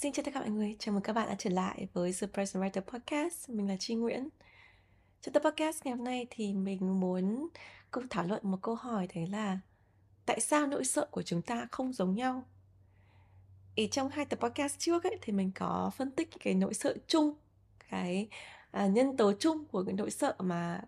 [0.00, 2.26] Xin chào tất cả mọi người, chào mừng các bạn đã trở lại với The
[2.26, 3.48] Present Writer Podcast.
[3.48, 4.28] Mình là Chi Nguyễn.
[5.22, 7.48] Trong tập podcast ngày hôm nay thì mình muốn
[7.90, 9.58] cùng thảo luận một câu hỏi đấy là
[10.26, 12.44] tại sao nỗi sợ của chúng ta không giống nhau?
[13.74, 16.94] Ý trong hai tập podcast trước ấy thì mình có phân tích cái nỗi sợ
[17.06, 17.34] chung,
[17.90, 18.28] cái
[18.70, 20.82] à, nhân tố chung của cái nỗi sợ mà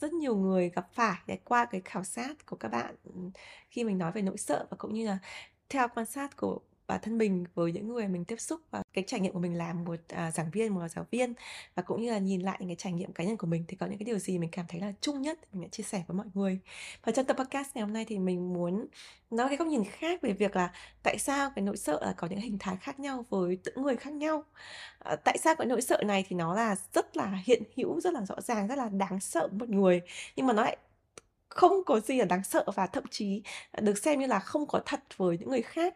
[0.00, 2.94] rất nhiều người gặp phải để qua cái khảo sát của các bạn
[3.70, 5.18] khi mình nói về nỗi sợ và cũng như là
[5.68, 9.04] theo quan sát của bản thân mình với những người mình tiếp xúc và cái
[9.06, 11.34] trải nghiệm của mình làm một à, giảng viên một giáo viên.
[11.74, 13.76] Và cũng như là nhìn lại những cái trải nghiệm cá nhân của mình thì
[13.76, 15.82] có những cái điều gì mình cảm thấy là chung nhất thì mình sẽ chia
[15.82, 16.58] sẻ với mọi người.
[17.04, 18.86] Và trong tập podcast ngày hôm nay thì mình muốn
[19.30, 22.26] nói cái góc nhìn khác về việc là tại sao cái nỗi sợ là có
[22.26, 24.44] những hình thái khác nhau với từng người khác nhau.
[24.98, 28.12] À, tại sao cái nỗi sợ này thì nó là rất là hiện hữu rất
[28.12, 30.00] là rõ ràng rất là đáng sợ một người.
[30.36, 30.76] Nhưng mà nó lại
[31.48, 33.42] không có gì là đáng sợ và thậm chí
[33.82, 35.94] được xem như là không có thật với những người khác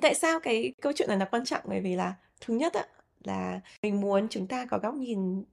[0.00, 1.60] thì tại sao cái câu chuyện này là quan trọng?
[1.64, 2.86] Bởi vì là thứ nhất á,
[3.24, 5.44] là mình muốn chúng ta có góc nhìn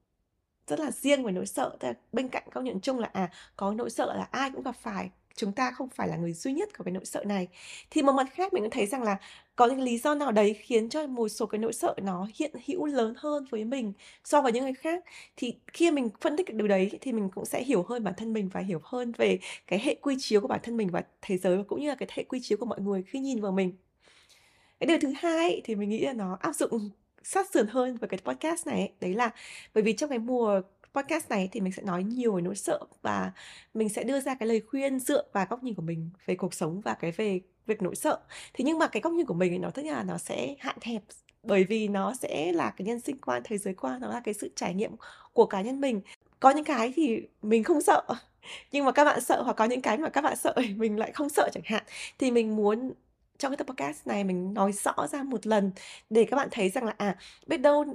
[0.67, 1.77] rất là riêng về nỗi sợ.
[1.79, 4.63] Tức là bên cạnh góc nhìn chung là, à, có nỗi sợ là ai cũng
[4.63, 7.47] gặp phải, chúng ta không phải là người duy nhất có cái nỗi sợ này.
[7.91, 9.17] Thì một mặt khác mình cũng thấy rằng là
[9.55, 12.51] có những lý do nào đấy khiến cho một số cái nỗi sợ nó hiện
[12.67, 15.03] hữu lớn hơn với mình so với những người khác.
[15.37, 18.13] Thì khi mình phân tích được điều đấy thì mình cũng sẽ hiểu hơn bản
[18.17, 21.03] thân mình và hiểu hơn về cái hệ quy chiếu của bản thân mình và
[21.21, 23.41] thế giới và cũng như là cái hệ quy chiếu của mọi người khi nhìn
[23.41, 23.86] vào mình.
[24.79, 26.89] Cái điều thứ hai thì mình nghĩ là nó áp dụng
[27.23, 29.31] sát sườn hơn với cái podcast này ấy, đấy là
[29.73, 30.61] bởi vì trong cái mùa
[30.93, 33.31] podcast này thì mình sẽ nói nhiều về nỗi sợ và
[33.73, 36.53] mình sẽ đưa ra cái lời khuyên dựa vào góc nhìn của mình về cuộc
[36.53, 38.19] sống và cái về việc nỗi sợ.
[38.53, 40.55] Thế nhưng mà cái góc nhìn của mình thì nó tất nhiên là nó sẽ
[40.59, 41.03] hạn hẹp
[41.43, 44.33] bởi vì nó sẽ là cái nhân sinh quan, thế giới quan, nó là cái
[44.33, 44.91] sự trải nghiệm
[45.33, 46.01] của cá nhân mình.
[46.39, 48.03] Có những cái thì mình không sợ,
[48.71, 50.99] nhưng mà các bạn sợ hoặc có những cái mà các bạn sợ thì mình
[50.99, 51.83] lại không sợ chẳng hạn.
[52.19, 52.93] Thì mình muốn
[53.37, 55.71] trong cái tập podcast này mình nói rõ ra một lần
[56.09, 57.15] để các bạn thấy rằng là à
[57.47, 57.85] biết đâu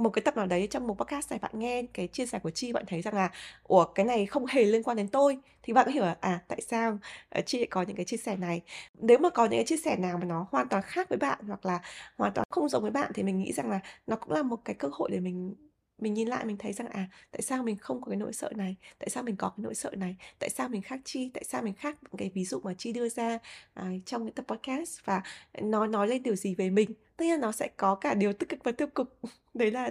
[0.00, 2.50] một cái tập nào đấy trong một podcast này bạn nghe cái chia sẻ của
[2.50, 3.30] Chi, bạn thấy rằng là,
[3.64, 5.38] ủa, cái này không hề liên quan đến tôi.
[5.62, 6.98] Thì bạn có hiểu là à tại sao
[7.30, 8.62] ờ, Chi lại có những cái chia sẻ này.
[8.94, 11.38] Nếu mà có những cái chia sẻ nào mà nó hoàn toàn khác với bạn
[11.46, 11.80] hoặc là
[12.16, 14.58] hoàn toàn không giống với bạn thì mình nghĩ rằng là nó cũng là một
[14.64, 15.54] cái cơ hội để mình
[16.00, 18.50] mình nhìn lại mình thấy rằng à tại sao mình không có cái nỗi sợ
[18.56, 18.76] này?
[18.98, 20.16] Tại sao mình có cái nỗi sợ này?
[20.38, 21.30] Tại sao mình khác chi?
[21.34, 23.38] Tại sao mình khác cái ví dụ mà chi đưa ra
[23.74, 25.00] à, trong những tập podcast?
[25.04, 25.22] Và
[25.62, 26.94] nó nói lên điều gì về mình?
[27.16, 29.18] Tất nhiên nó sẽ có cả điều tích cực và tiêu cực.
[29.54, 29.90] Đấy là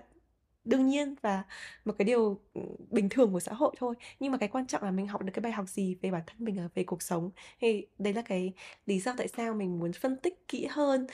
[0.66, 1.44] đương nhiên và
[1.86, 3.96] một cái điều ừ, bình thường của xã hội thôi.
[4.20, 6.22] Nhưng mà cái quan trọng là mình học được cái bài học gì về bản
[6.28, 7.32] thân mình à, về cuộc sống?
[7.62, 8.54] Thì đấy là cái
[8.86, 11.08] lý do tại sao mình muốn phân tích kỹ hơn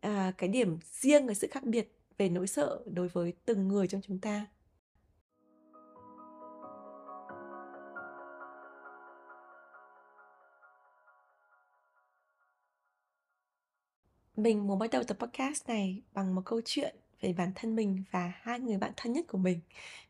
[0.00, 3.88] à, cái điểm riêng cái sự khác biệt về nỗi sợ đối với từng người
[3.88, 4.46] trong chúng ta.
[14.36, 18.04] Mình muốn bắt đầu tập podcast này bằng một câu chuyện về bản thân mình
[18.10, 19.60] và hai người bạn thân nhất của mình.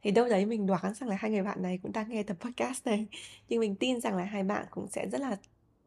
[0.03, 2.37] Thì đâu đấy mình đoán rằng là hai người bạn này cũng đang nghe tập
[2.41, 3.07] podcast này.
[3.49, 5.37] Nhưng mình tin rằng là hai bạn cũng sẽ rất là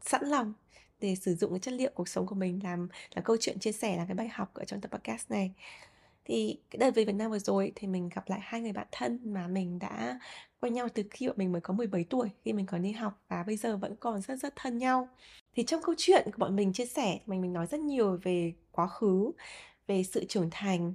[0.01, 0.53] sẵn lòng
[0.99, 3.71] để sử dụng cái chất liệu cuộc sống của mình làm, là câu chuyện chia
[3.71, 5.53] sẻ là cái bài học ở trong tập podcast này
[6.25, 8.87] thì cái đợt về Việt Nam vừa rồi thì mình gặp lại hai người bạn
[8.91, 10.19] thân mà mình đã
[10.61, 13.21] quen nhau từ khi bọn mình mới có 17 tuổi, khi mình còn đi học
[13.29, 15.09] và bây giờ vẫn còn rất rất thân nhau.
[15.55, 18.53] Thì trong câu chuyện của bọn mình chia sẻ, mình mình nói rất nhiều về
[18.71, 19.31] quá khứ,
[19.87, 20.93] về sự trưởng thành,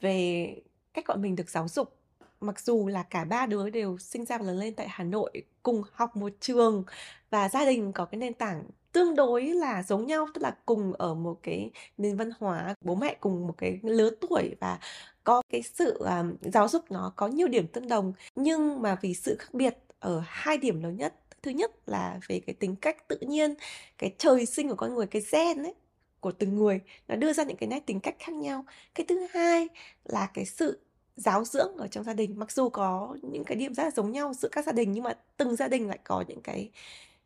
[0.00, 0.54] về
[0.94, 1.96] cách bọn mình được giáo dục.
[2.40, 5.42] Mặc dù là cả ba đứa đều sinh ra và lớn lên tại Hà Nội,
[5.62, 6.84] cùng học một trường
[7.30, 8.62] và gia đình có cái nền tảng
[8.92, 12.94] tương đối là giống nhau, tức là cùng ở một cái nền văn hóa, bố
[12.94, 14.78] mẹ cùng một cái lứa tuổi và
[15.24, 18.12] có cái sự, um, giáo dục nó có nhiều điểm tương đồng.
[18.34, 22.40] Nhưng mà vì sự khác biệt ở hai điểm lớn nhất, thứ nhất là về
[22.46, 23.54] cái tính cách tự nhiên,
[23.98, 25.74] cái trời sinh của con người, cái gen ấy,
[26.20, 28.64] của từng người, nó đưa ra những cái nét tính cách khác nhau.
[28.94, 29.68] Cái thứ hai
[30.04, 30.80] là cái sự
[31.16, 34.12] giáo dưỡng ở trong gia đình, mặc dù có những cái điểm rất là giống
[34.12, 36.70] nhau giữa các gia đình nhưng mà từng gia đình lại có những cái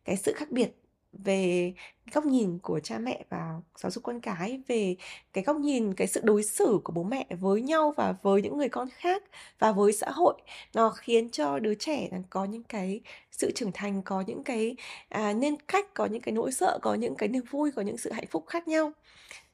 [0.04, 0.83] cái sự khác biệt
[1.24, 1.72] về
[2.12, 4.96] góc nhìn của cha mẹ và giáo dục con cái, về
[5.32, 8.58] cái góc nhìn, cái sự đối xử của bố mẹ với nhau và với những
[8.58, 9.22] người con khác
[9.58, 10.34] và với xã hội.
[10.74, 13.00] Nó khiến cho đứa trẻ có những cái
[13.30, 14.76] sự trưởng thành, có những cái,
[15.08, 17.98] à, nên cách, có những cái nỗi sợ, có những cái niềm vui, có những
[17.98, 18.92] sự hạnh phúc khác nhau.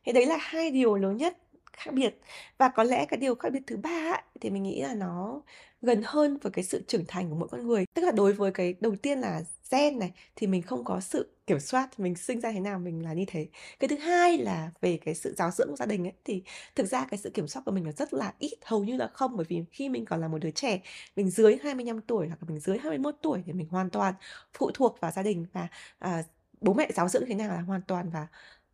[0.05, 1.37] Thế đấy là hai điều lớn nhất
[1.73, 2.21] khác biệt.
[2.59, 5.41] Và có lẽ cái điều khác biệt thứ ba ấy, thì mình nghĩ là nó
[5.83, 7.87] gần hơn với cái sự trưởng thành của mỗi con người.
[7.95, 11.37] Tức là đối với cái đầu tiên là gen này thì mình không có sự
[11.47, 13.49] kiểm soát, mình sinh ra thế nào mình là như thế.
[13.81, 16.43] Cái thứ hai là về cái sự giáo dưỡng của gia đình ấy thì
[16.75, 19.09] thực ra cái sự kiểm soát của mình là rất là ít, hầu như là
[19.09, 20.81] không bởi vì khi mình còn là một đứa trẻ,
[21.17, 24.15] mình dưới 25 tuổi hoặc là mình dưới 21 tuổi thì mình hoàn toàn
[24.55, 25.69] phụ thuộc vào gia đình và
[25.99, 26.23] à,
[26.61, 28.27] bố mẹ giáo dưỡng thế nào là hoàn toàn và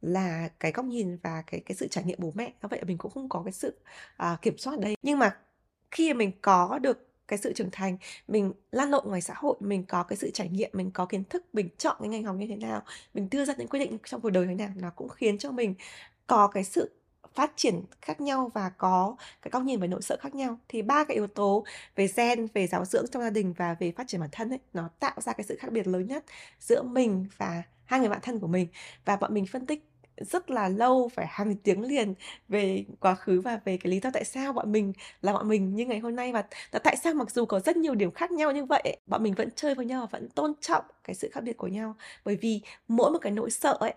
[0.02, 2.98] là cái góc nhìn và cái cái sự trải nghiệm bố mẹ, do vậy mình
[2.98, 3.78] cũng không có cái sự,
[4.22, 4.94] uh, kiểm soát đây.
[5.02, 5.36] Nhưng mà
[5.90, 7.98] khi mình có được cái sự trưởng thành,
[8.28, 11.24] mình lan lộn ngoài xã hội, mình có cái sự trải nghiệm, mình có kiến
[11.24, 12.82] thức, mình chọn cái ngành học như thế nào,
[13.14, 15.38] mình đưa ra những quyết định trong cuộc đời như thế nào, nó cũng khiến
[15.38, 15.74] cho mình
[16.26, 16.90] có cái sự
[17.34, 20.58] phát triển khác nhau và có cái góc nhìn về nội sợ khác nhau.
[20.68, 21.64] Thì ba cái yếu tố
[21.96, 24.58] về gen, về giáo dưỡng trong gia đình và về phát triển bản thân ấy,
[24.72, 26.24] nó tạo ra cái sự khác biệt lớn nhất
[26.60, 28.68] giữa mình và hai người bạn thân của mình.
[29.04, 29.84] Và bọn mình phân tích
[30.16, 32.14] rất là lâu, phải hàng tiếng liền
[32.48, 35.74] về quá khứ và về cái lý do tại sao bọn mình là bọn mình
[35.74, 36.44] như ngày hôm nay và
[36.84, 39.48] tại sao mặc dù có rất nhiều điểm khác nhau như vậy bọn mình vẫn
[39.56, 41.94] chơi với nhau và vẫn tôn trọng cái sự khác biệt của nhau.
[42.24, 43.94] Bởi vì mỗi một cái nỗi sợ ấy,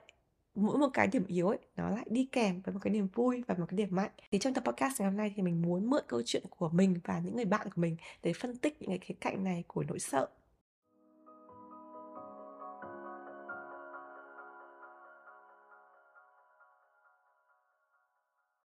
[0.56, 3.44] mỗi một cái điểm yếu ấy, nó lại đi kèm với một cái niềm vui
[3.48, 4.12] và một cái điểm mạnh.
[4.32, 7.00] Thì trong tập podcast ngày hôm nay thì mình muốn mượn câu chuyện của mình
[7.04, 9.84] và những người bạn của mình để phân tích những cái khía cạnh này của
[9.88, 10.28] nỗi sợ.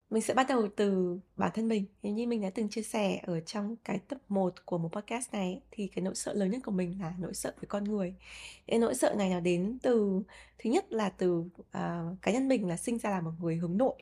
[0.09, 1.85] Mình sẽ bắt đầu từ bản thân mình.
[2.03, 5.33] nếu như mình đã từng chia sẻ ở trong cái tập 1 của một podcast
[5.33, 8.15] này thì cái nỗi sợ lớn nhất của mình là nỗi sợ với con người.
[8.67, 10.21] Cái nỗi sợ này nó đến từ
[10.59, 13.77] thứ nhất là từ, uh, cá nhân mình là sinh ra là một người hướng
[13.77, 13.95] nội.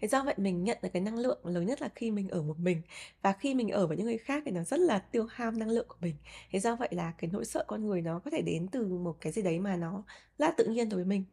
[0.00, 2.42] Thế do vậy mình nhận được cái năng lượng lớn nhất là khi mình ở
[2.42, 2.82] một mình,
[3.22, 5.70] và khi mình ở với những người khác thì nó rất là tiêu hao năng
[5.70, 6.14] lượng của mình.
[6.50, 9.16] Thế do vậy là cái nỗi sợ con người nó có thể đến từ một
[9.20, 10.02] cái gì đấy mà nó
[10.38, 11.24] là tự nhiên đối với mình.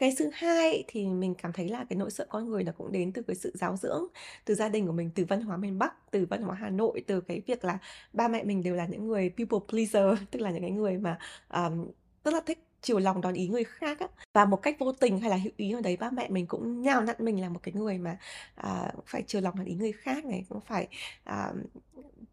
[0.00, 2.92] Cái thứ hai thì mình cảm thấy là cái nỗi sợ con người nó cũng
[2.92, 4.04] đến từ cái sự giáo dưỡng,
[4.44, 7.04] từ gia đình của mình, từ văn hóa miền Bắc, từ văn hóa Hà Nội,
[7.06, 7.78] từ cái việc là
[8.12, 11.18] ba mẹ mình đều là những người people pleaser, tức là những cái người mà,
[11.54, 11.88] um,
[12.24, 14.06] rất là thích chiều lòng đón ý người khác á.
[14.34, 16.82] Và một cách vô tình hay là hữu ý nào đấy, ba mẹ mình cũng
[16.82, 18.18] nhào nặn mình là một cái người mà,
[18.54, 20.88] à, phải chiều lòng đón ý người khác này, cũng phải,
[21.24, 21.52] à,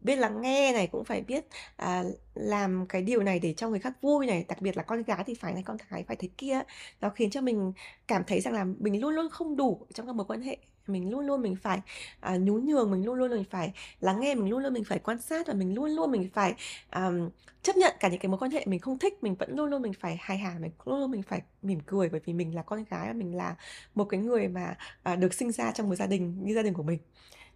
[0.08, 1.44] biết lắng nghe này, cũng phải biết,
[1.76, 5.02] à, làm cái điều này để cho người khác vui này, đặc biệt là con
[5.02, 6.60] gái thì phải này, con gái phải thế kia.
[7.00, 7.72] Nó khiến cho mình
[8.08, 10.56] cảm thấy rằng là mình luôn luôn không đủ trong các mối quan hệ,
[10.86, 11.80] mình luôn luôn mình phải,
[12.20, 14.98] à, nhún nhường, mình luôn luôn mình phải lắng nghe, mình luôn luôn mình phải
[14.98, 16.54] quan sát và mình luôn luôn mình phải,
[16.90, 17.30] ờm,
[17.62, 19.82] chấp nhận cả những cái mối quan hệ mình không thích, mình vẫn luôn luôn
[19.82, 22.62] mình phải hài hài, mình luôn luôn mình phải mỉm cười bởi vì mình là
[22.62, 23.56] con gái và mình là
[23.94, 26.74] một cái người mà, à, được sinh ra trong một gia đình như gia đình
[26.74, 26.98] của mình.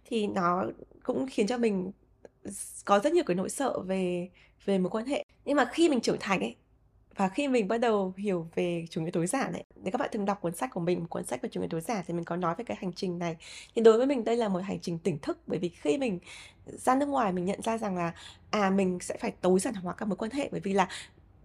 [0.05, 0.65] Thì nó
[1.03, 1.91] cũng khiến cho mình
[2.85, 4.29] có rất nhiều cái nỗi sợ về
[4.65, 5.25] về mối quan hệ.
[5.45, 6.55] Nhưng mà khi mình trưởng thành ấy,
[7.15, 10.09] và khi mình bắt đầu hiểu về chủ nghĩa tối giản ấy, nếu các bạn
[10.11, 12.13] từng đọc cuốn sách của mình, một cuốn sách về chủ nghĩa tối giản thì
[12.13, 13.35] mình có nói về cái hành trình này.
[13.75, 16.19] Thì đối với mình đây là một hành trình tỉnh thức, bởi vì khi mình
[16.65, 18.13] ra nước ngoài mình nhận ra rằng là,
[18.51, 20.87] à, mình sẽ phải tối giản hóa các mối quan hệ, bởi vì là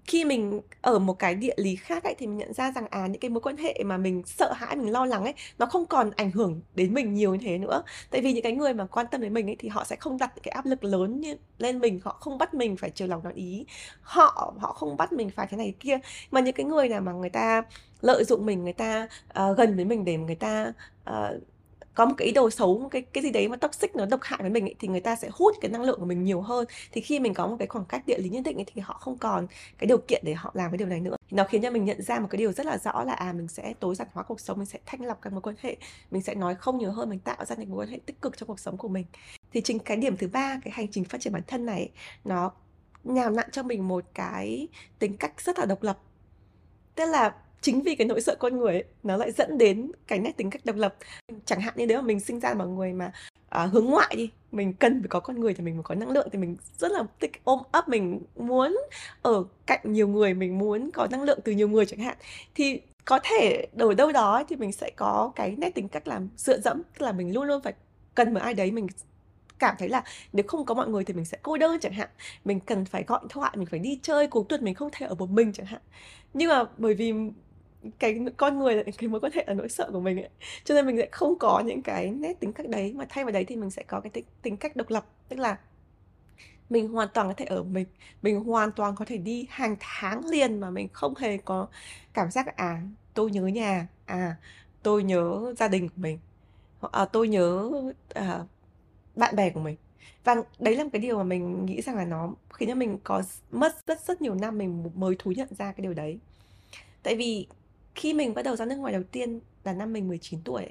[0.08, 3.06] khi mình ở một cái địa lý khác ấy, thì mình nhận ra rằng, à,
[3.06, 5.86] những cái mối quan hệ mà mình sợ hãi, mình lo lắng ấy, nó không
[5.86, 7.82] còn ảnh hưởng đến mình nhiều như thế nữa.
[8.10, 10.18] Tại vì những cái người mà quan tâm đến mình ấy, thì họ sẽ không
[10.18, 13.24] đặt cái áp lực lớn như lên mình, họ không bắt mình phải chiều lòng
[13.24, 13.66] nói ý,
[14.02, 15.98] họ họ không bắt mình phải thế này thế kia.
[16.30, 17.62] Mà những cái người nào mà người ta
[18.00, 20.72] lợi dụng mình, người ta, uh, gần với mình để người ta,
[21.10, 21.16] uh,
[21.98, 24.20] có một cái ý đồ xấu, một cái cái gì đấy mà toxic nó độc
[24.22, 26.40] hại với mình ấy, thì người ta sẽ hút cái năng lượng của mình nhiều
[26.40, 26.66] hơn.
[26.92, 28.94] Thì khi mình có một cái khoảng cách địa lý nhất định ấy, thì họ
[29.00, 29.46] không còn
[29.78, 31.16] cái điều kiện để họ làm cái điều này nữa.
[31.30, 33.48] Nó khiến cho mình nhận ra một cái điều rất là rõ là, à, mình
[33.48, 35.76] sẽ tối giản hóa cuộc sống, mình sẽ thanh lọc các mối quan hệ,
[36.10, 38.36] mình sẽ nói không nhiều hơn, mình tạo ra những mối quan hệ tích cực
[38.38, 39.06] trong cuộc sống của mình.
[39.52, 41.90] Thì chính cái điểm thứ ba, cái hành trình phát triển bản thân này
[42.24, 42.52] nó
[43.04, 44.68] nhào nặn cho mình một cái
[44.98, 45.98] tính cách rất là độc lập.
[46.94, 50.18] Tức là chính vì cái nỗi sợ con người ấy, nó lại dẫn đến cái
[50.18, 50.94] nét tính cách độc lập.
[51.44, 53.12] Chẳng hạn như nếu mà mình sinh ra là một người mà,
[53.48, 56.10] à, hướng ngoại đi, mình cần phải có con người thì mình mới có năng
[56.10, 58.78] lượng, thì mình rất là thích ôm ấp, mình muốn
[59.22, 62.16] ở cạnh nhiều người, mình muốn có năng lượng từ nhiều người chẳng hạn.
[62.54, 66.28] Thì có thể ở đâu đó thì mình sẽ có cái nét tính cách làm
[66.36, 67.72] dựa dẫm, tức là mình luôn luôn phải
[68.14, 68.86] cần một ai đấy, mình
[69.58, 70.02] cảm thấy là
[70.32, 72.08] nếu không có mọi người thì mình sẽ cô đơn chẳng hạn.
[72.44, 75.06] Mình cần phải gọi điện thoại, mình phải đi chơi, cuối tuần mình không thể
[75.06, 75.80] ở một mình chẳng hạn.
[76.34, 77.12] Nhưng mà bởi vì
[77.98, 80.28] cái con người là cái mối quan hệ là nỗi sợ của mình ấy,
[80.64, 83.32] cho nên mình lại không có những cái nét tính cách đấy, mà thay vào
[83.32, 85.06] đấy thì mình sẽ có cái tính tính cách độc lập.
[85.28, 85.58] Tức là
[86.70, 87.86] mình hoàn toàn có thể ở mình,
[88.22, 91.68] mình hoàn toàn có thể đi hàng tháng liền mà mình không hề có
[92.14, 92.82] cảm giác à,
[93.14, 94.36] tôi nhớ nhà, à,
[94.82, 96.18] tôi nhớ gia đình của mình,
[96.80, 97.70] hoặc, à, tôi nhớ,
[98.14, 98.40] à,
[99.16, 99.76] bạn bè của mình.
[100.24, 102.98] Và đấy là một cái điều mà mình nghĩ rằng là nó khiến cho mình
[103.04, 106.18] có mất rất rất nhiều năm mình mới thú nhận ra cái điều đấy.
[107.02, 107.46] Tại vì
[107.98, 110.66] khi mình bắt đầu ra nước ngoài đầu tiên là năm mình 19 tuổi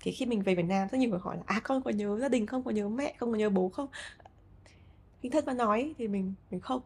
[0.00, 2.18] thì khi mình về Việt Nam rất nhiều người hỏi là "À, con có nhớ
[2.20, 2.62] gia đình không?
[2.62, 3.32] Có nhớ mẹ không?
[3.32, 3.88] Có nhớ bố không?"
[5.22, 6.82] hình thân mà nói thì mình mình không.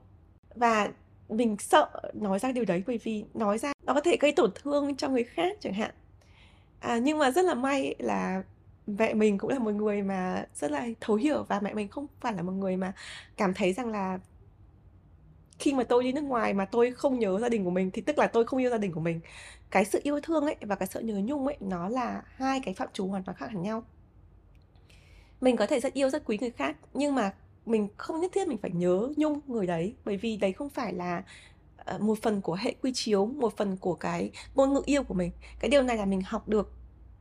[0.55, 0.93] Và
[1.29, 4.51] mình sợ nói ra điều đấy bởi vì nói ra nó có thể gây tổn
[4.55, 5.91] thương cho người khác chẳng hạn.
[6.81, 8.43] À, nhưng mà rất là may là
[8.87, 12.07] mẹ mình cũng là một người mà rất là thấu hiểu và mẹ mình không
[12.21, 12.93] phải là một người mà
[13.37, 14.19] cảm thấy rằng là
[15.59, 18.03] khi mà tôi đi nước ngoài mà tôi không nhớ gia đình của mình thì
[18.03, 19.21] tức là tôi không yêu gia đình của mình
[19.73, 22.75] cái sự yêu thương ấy và cái sự nhớ nhung ấy, nó là hai cái
[22.75, 23.85] phạm trù hoàn toàn khác hẳn nhau.
[25.41, 27.35] Mình có thể rất yêu rất quý người khác, nhưng mà
[27.67, 30.93] mình không nhất thiết mình phải nhớ nhung người đấy, bởi vì đấy không phải
[30.93, 31.23] là
[31.77, 35.15] ờ, một phần của hệ quy chiếu, một phần của cái ngôn ngữ yêu của
[35.15, 35.31] mình.
[35.61, 36.73] Cái điều này là mình học được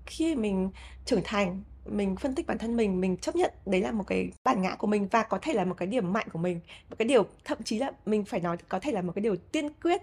[0.05, 0.69] khi mình
[1.05, 4.31] trưởng thành, mình phân tích bản thân mình mình chấp nhận đấy là một cái
[4.43, 6.59] bản ngã của mình và có thể là một cái điểm mạnh của mình.
[6.89, 9.35] Một cái điều, thậm chí là mình phải nói có thể là một cái điều
[9.35, 10.01] tiên quyết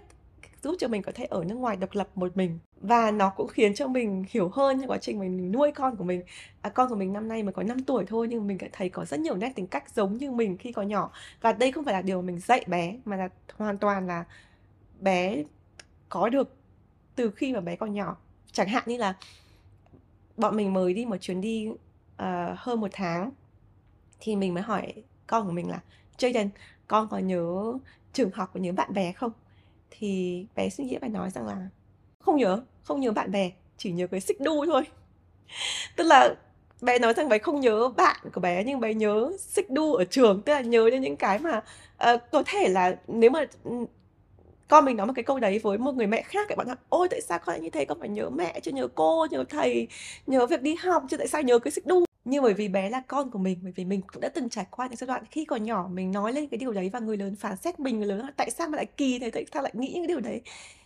[0.63, 2.59] giúp cho mình có thể ở nước ngoài độc lập một mình.
[2.81, 6.03] Và nó cũng khiến cho mình hiểu hơn trong quá trình mình nuôi con của
[6.03, 6.23] mình.
[6.61, 9.05] À, con của mình năm nay mới có 5 tuổi thôi nhưng mình thấy có
[9.05, 11.11] rất nhiều nét tính cách giống như mình khi còn nhỏ.
[11.41, 14.25] Và đây không phải là điều mình dạy bé mà là hoàn toàn là
[14.99, 15.43] bé
[16.09, 16.55] có được
[17.15, 18.17] từ khi mà bé còn nhỏ.
[18.51, 19.15] Chẳng hạn như là
[20.37, 21.77] bọn mình mới đi một chuyến đi uh,
[22.57, 23.31] hơn một tháng
[24.19, 24.93] thì mình mới hỏi
[25.27, 25.79] con của mình là
[26.17, 26.49] Jaden
[26.87, 27.73] con có nhớ
[28.13, 29.31] trường học và nhớ bạn bè không?
[29.91, 31.67] Thì bé suy nghĩ và nói rằng là
[32.19, 34.83] không nhớ không nhớ bạn bè chỉ nhớ cái xích đu thôi.
[35.95, 36.35] Tức là
[36.81, 40.03] bé nói rằng bé không nhớ bạn của bé nhưng bé nhớ xích đu ở
[40.05, 41.57] trường tức là nhớ đến những cái mà
[42.13, 43.71] uh, có thể là nếu mà ừ,
[44.67, 46.75] con mình nói một cái câu đấy với một người mẹ khác các bạn nói
[46.89, 47.85] ôi tại sao con lại như thế?
[47.85, 49.87] Con phải nhớ mẹ chứ nhớ cô nhớ thầy
[50.27, 52.08] nhớ việc đi học chứ tại sao nhớ cái xích đu?
[52.25, 54.65] Nhưng bởi vì bé là con của mình, bởi vì mình cũng đã từng trải
[54.71, 57.17] qua những giai đoạn khi còn nhỏ mình nói lên cái điều đấy và người
[57.17, 59.63] lớn phán xét mình, người lớn là tại sao mà lại kỳ thế, tại sao
[59.63, 60.41] lại nghĩ những cái điều đấy.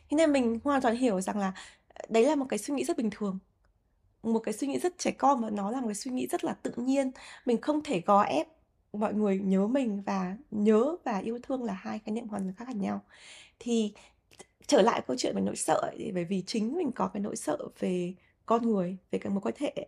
[0.10, 1.54] Thế nên mình hoàn toàn hiểu rằng là
[1.94, 3.40] ờ, đấy là một cái suy nghĩ rất bình thường,
[4.24, 6.44] một cái suy nghĩ rất trẻ con và nó là một cái suy nghĩ rất
[6.44, 7.12] là tự nhiên.
[7.46, 8.48] Mình không thể gò ép
[8.94, 12.56] mọi người nhớ mình và nhớ và yêu thương là hai cái niệm hoàn toàn
[12.56, 13.02] khác hẳn nhau.
[13.60, 13.94] Thì
[14.68, 17.36] trở lại câu chuyện về nỗi sợ thì bởi vì chính mình có cái nỗi
[17.36, 18.14] sợ về
[18.46, 19.88] con người, về cái mối quan hệ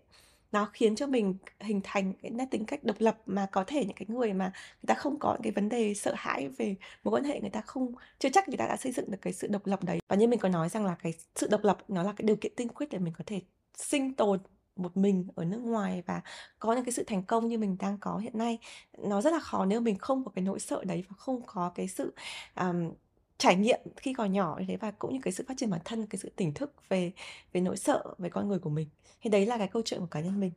[0.55, 3.85] nó khiến cho mình hình thành cái nét tính cách độc lập mà có thể
[3.85, 7.13] những cái người mà người ta không có cái vấn đề sợ hãi về mối
[7.15, 9.47] quan hệ người ta không chưa chắc người ta đã xây dựng được cái sự
[9.47, 10.00] độc lập đấy.
[10.07, 12.35] Và như mình có nói rằng là cái sự độc lập nó là cái điều
[12.35, 13.41] kiện tiên quyết để mình có thể
[13.77, 14.39] sinh tồn
[14.75, 16.21] một mình ở nước ngoài và
[16.59, 18.59] có những cái sự thành công như mình đang có hiện nay.
[18.97, 21.71] Nó rất là khó nếu mình không có cái nỗi sợ đấy và không có
[21.75, 22.13] cái sự
[22.55, 22.91] um,
[23.38, 25.82] trải nghiệm khi còn nhỏ như thế và cũng như cái sự phát triển bản
[25.86, 27.12] thân, cái sự tỉnh thức về
[27.54, 28.89] về nỗi sợ về con người của mình.
[29.22, 30.51] Thì đấy là cái câu chuyện của cá nhân mình.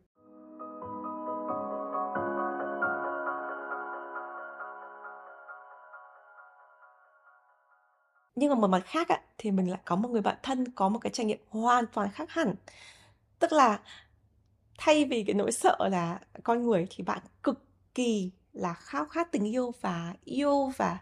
[8.37, 9.08] Nhưng mà một mặt khác
[9.38, 12.11] thì mình lại có một người bạn thân, có một cái trải nghiệm hoàn toàn
[12.12, 12.54] khác hẳn.
[13.38, 13.80] Tức là
[14.78, 19.32] thay vì cái nỗi sợ là con người thì bạn cực kỳ là khao khát
[19.32, 20.99] tình yêu và yêu và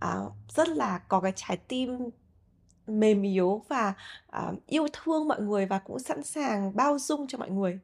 [0.00, 0.16] à,
[0.48, 1.98] rất là có cái trái tim
[2.86, 3.94] mềm yếu và
[4.30, 7.78] à, yêu thương mọi người và cũng sẵn sàng bao dung cho mọi người.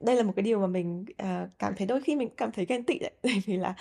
[0.00, 2.66] Đây là một cái điều mà mình à, cảm thấy đôi khi mình cảm thấy
[2.66, 3.74] ghen tị đấy bởi vì là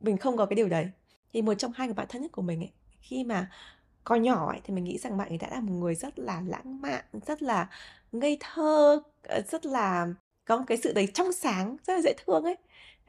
[0.00, 0.88] mình không có cái điều đấy.
[1.32, 3.50] Thì một trong hai người bạn thân nhất của mình ấy khi mà
[4.04, 6.42] còn nhỏ ấy thì mình nghĩ rằng bạn ấy đã là một người rất là
[6.46, 7.68] lãng mạn rất là
[8.12, 9.02] ngây thơ
[9.50, 10.08] rất là
[10.44, 12.56] có một cái sự đấy trong sáng rất là dễ thương ấy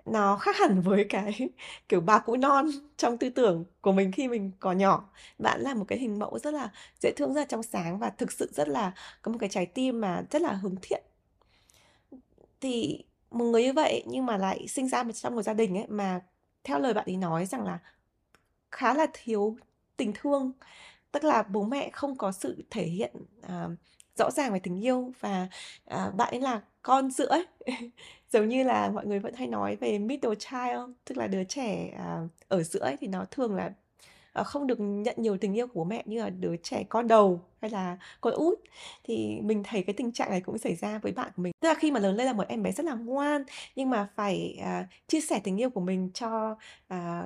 [0.06, 1.50] nó khác hẳn với cái,
[1.90, 5.10] kiểu, bà cụ non trong tư tưởng của mình khi mình còn nhỏ.
[5.40, 8.10] Bạn là một cái hình mẫu rất là dễ thương, rất là trong sáng và
[8.10, 8.92] thực sự rất là
[9.22, 11.04] có một cái trái tim mà rất là hướng thiện.
[12.62, 15.78] Thì một người như vậy nhưng mà lại sinh ra một trong một gia đình
[15.78, 16.22] ấy, mà
[16.64, 17.80] theo lời bạn ấy nói rằng là
[18.72, 19.58] khá là thiếu
[19.98, 20.52] tình thương.
[21.12, 23.14] Tức là bố mẹ không có sự thể hiện,
[23.46, 23.72] uh,
[24.20, 25.48] rõ ràng về tình yêu và,
[25.86, 27.46] à, bạn ấy là con giữa ấy.
[28.32, 31.94] Giống như là mọi người vẫn hay nói về middle child, tức là đứa trẻ,
[31.98, 33.72] à, ở giữa ấy thì nó thường là,
[34.34, 37.08] ờ, không được nhận nhiều tình yêu của bố mẹ như là đứa trẻ con
[37.08, 38.60] đầu hay là con út.
[39.04, 41.54] Thì mình thấy cái tình trạng này cũng xảy ra với bạn của mình.
[41.62, 43.44] Tức là khi mà lớn lên là một em bé rất là ngoan,
[43.76, 46.56] nhưng mà phải, à, chia sẻ tình yêu của mình cho,
[46.88, 47.24] à,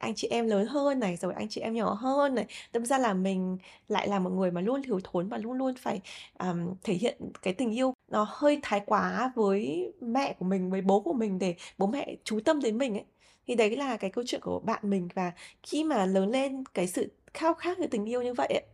[0.00, 2.46] anh chị em lớn hơn này, rồi anh chị em nhỏ hơn này.
[2.72, 5.74] Đâm ra là mình lại là một người mà luôn thiếu thốn và luôn luôn
[5.78, 6.00] phải,
[6.38, 10.80] um, thể hiện cái tình yêu nó hơi thái quá với mẹ của mình, với
[10.80, 13.04] bố của mình để bố mẹ chú tâm đến mình ấy.
[13.46, 16.86] Thì đấy là cái câu chuyện của bạn mình và khi mà lớn lên cái
[16.86, 18.64] sự khao khát cái tình yêu như vậy ấy,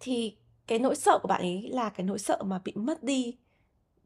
[0.00, 3.36] thì cái nỗi sợ của bạn ấy là cái nỗi sợ mà bị mất đi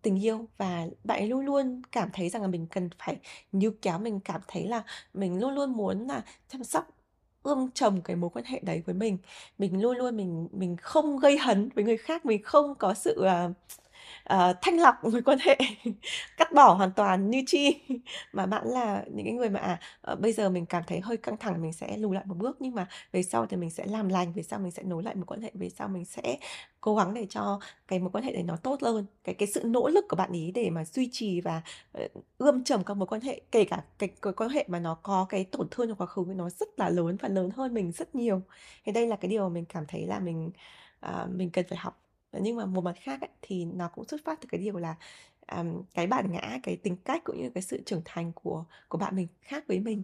[0.03, 3.17] tình yêu và bạn ấy luôn luôn cảm thấy rằng là mình cần phải
[3.53, 4.83] níu kéo, mình cảm thấy là
[5.15, 6.89] mình luôn luôn muốn là chăm sóc,
[7.43, 9.19] ươm trồng cái mối quan hệ đấy với mình.
[9.59, 13.21] Mình luôn luôn mình mình không gây hấn với người khác, mình không có sự,
[13.21, 13.53] uh,
[14.35, 15.59] uh, thanh lọc mối quan hệ,
[16.37, 17.81] cắt bỏ hoàn toàn như chi.
[18.33, 21.17] Mà bạn là những cái người mà, à, ờ, bây giờ mình cảm thấy hơi
[21.17, 23.87] căng thẳng mình sẽ lùi lại một bước, nhưng mà về sau thì mình sẽ
[23.87, 26.39] làm lành, về sau mình sẽ nối lại mối quan hệ, về sau mình sẽ
[26.81, 29.07] cố gắng để cho cái mối quan hệ đấy nó tốt hơn.
[29.25, 31.63] Cái cái sự nỗ lực của bạn ý để mà duy trì và,
[31.93, 34.95] ờ, ươm trầm các mối quan hệ, kể cả cái cái quan hệ mà nó
[35.03, 37.93] có cái tổn thương trong quá khứ nó rất là lớn và lớn hơn mình
[37.93, 38.43] rất nhiều.
[38.85, 40.51] Thì đây là cái điều mà mình cảm thấy là mình
[41.01, 42.01] à, mình cần phải học.
[42.31, 44.79] Ờ, nhưng mà một mặt khác ấy, thì nó cũng xuất phát từ cái điều
[44.79, 44.95] là,
[45.57, 48.99] um, cái bản ngã, cái tính cách cũng như cái sự trưởng thành của của
[48.99, 50.03] bạn mình khác với mình.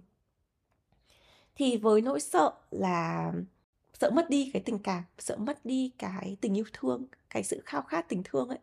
[1.54, 3.32] Thì với nỗi sợ là
[4.00, 7.62] sợ mất đi cái tình cảm, sợ mất đi cái tình yêu thương, cái sự
[7.66, 8.58] khao khát tình thương ấy,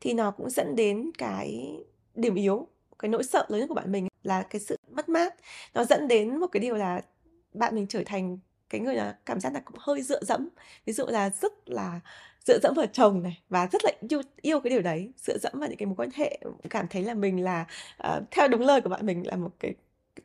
[0.00, 1.76] thì nó cũng dẫn đến cái
[2.14, 2.68] điểm yếu,
[2.98, 5.34] cái nỗi sợ lớn nhất của bạn mình là cái sự mất mát.
[5.74, 7.02] Nó dẫn đến một cái điều là
[7.54, 8.38] bạn mình trở thành
[8.70, 10.48] cái người là cảm giác là cũng hơi dựa dẫm.
[10.86, 12.00] Ví dụ là rất là
[12.44, 15.52] dựa dẫm vào chồng này và rất là yêu yêu cái điều đấy, dựa dẫm
[15.60, 16.38] vào những cái mối quan hệ,
[16.70, 17.66] cảm thấy là mình là,
[18.08, 19.74] uh, theo đúng lời của bạn mình là một cái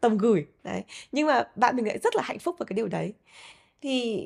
[0.02, 0.84] tầm gửi, đấy.
[1.12, 3.14] Nhưng mà bạn mình lại rất là hạnh phúc với cái điều đấy.
[3.82, 4.26] Thì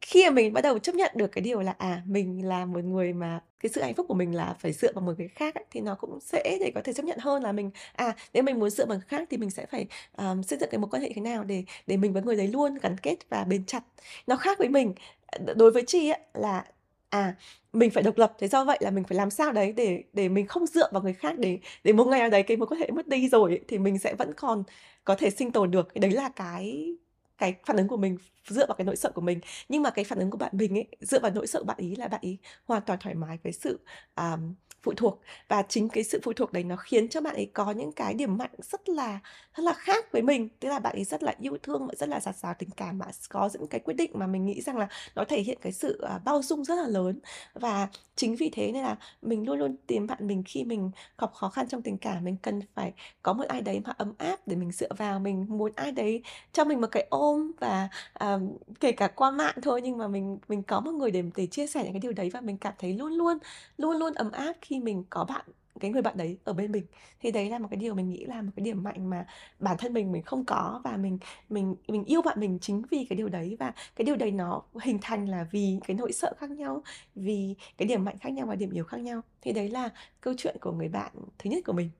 [0.00, 2.84] khi mà mình bắt đầu chấp nhận được cái điều là, à, mình là một
[2.84, 5.54] người mà cái sự hạnh phúc của mình là phải dựa vào một người khác
[5.54, 8.42] ấy, thì nó cũng dễ để có thể chấp nhận hơn là mình, à, nếu
[8.42, 9.86] mình muốn dựa vào người khác thì mình sẽ phải,
[10.18, 12.48] um, xây dựng cái mối quan hệ thế nào để để mình với người đấy
[12.48, 13.82] luôn gắn kết và bền chặt.
[14.26, 14.94] Nó khác với mình,
[15.26, 16.64] ờ, đối với Chi á là,
[17.10, 17.34] à,
[17.72, 20.28] mình phải độc lập, thế do vậy là mình phải làm sao đấy để để
[20.28, 22.80] mình không dựa vào người khác, để để một ngày nào đấy cái mối quan
[22.80, 24.62] hệ mất đi rồi ấy, thì mình sẽ vẫn còn
[25.04, 25.88] có thể sinh tồn được.
[25.94, 26.94] Đấy là cái
[27.38, 28.16] cái phản ứng của mình
[28.48, 29.40] dựa vào cái nỗi sợ của mình.
[29.68, 31.96] Nhưng mà cái phản ứng của bạn mình ấy, dựa vào nỗi sợ bạn ý
[31.96, 33.80] là bạn ý hoàn toàn thoải mái với sự,
[34.16, 34.54] um,
[34.86, 35.20] phụ thuộc.
[35.48, 38.14] Và chính cái sự phụ thuộc đấy nó khiến cho bạn ấy có những cái
[38.14, 39.20] điểm mạnh rất là
[39.56, 40.48] rất là khác với mình.
[40.60, 42.98] Tức là bạn ấy rất là yêu thương và rất là sạt sào tình cảm,
[42.98, 45.72] bạn có những cái quyết định mà mình nghĩ rằng là nó thể hiện cái
[45.72, 47.20] sự, à, bao dung rất là lớn.
[47.54, 51.34] Và chính vì thế nên là mình luôn luôn tìm bạn mình khi mình gặp
[51.34, 54.40] khó khăn trong tình cảm, mình cần phải có một ai đấy mà ấm áp
[54.46, 58.38] để mình dựa vào, mình muốn ai đấy cho mình một cái ôm và, à,
[58.80, 61.66] kể cả qua mạng thôi nhưng mà mình mình có một người để để chia
[61.66, 63.38] sẻ những cái điều đấy và mình cảm thấy luôn luôn,
[63.78, 65.44] luôn luôn ấm áp khi mình có bạn
[65.80, 66.86] cái người bạn đấy ở bên mình.
[67.20, 69.26] Thì đấy là một cái điều mình nghĩ là một cái điểm mạnh mà
[69.58, 71.18] bản thân mình mình không có và mình
[71.48, 73.56] mình mình yêu bạn mình chính vì cái điều đấy.
[73.58, 76.82] Và cái điều đấy nó hình thành là vì cái nỗi sợ khác nhau,
[77.14, 79.20] vì cái điểm mạnh khác nhau và điểm yếu khác nhau.
[79.42, 79.90] Thì đấy là
[80.20, 81.90] câu chuyện của người bạn thứ nhất của mình.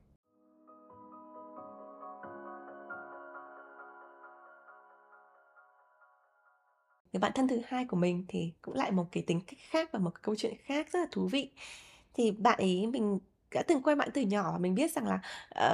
[7.12, 9.88] Người bạn thân thứ hai của mình thì cũng lại một cái tính cách khác
[9.92, 11.50] và một cái câu chuyện khác rất là thú vị.
[12.16, 13.18] Thì bạn ấy mình
[13.54, 15.20] đã từng quen bạn từ nhỏ và mình biết rằng là,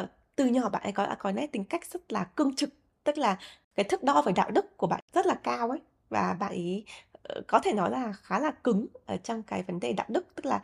[0.02, 2.70] uh, từ nhỏ bạn ấy có đã có nét tính cách rất là cương trực,
[3.04, 3.38] tức là
[3.74, 5.80] cái thước đo về đạo đức của bạn rất là cao ấy.
[6.08, 6.84] Và bạn ấy,
[7.22, 10.26] ờ, có thể nói là khá là cứng ở trong cái vấn đề đạo đức,
[10.34, 10.62] tức là,